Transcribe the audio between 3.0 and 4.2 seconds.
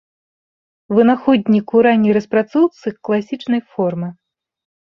класічнай формы.